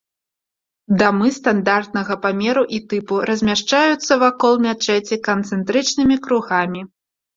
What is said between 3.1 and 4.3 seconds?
размяшчаюцца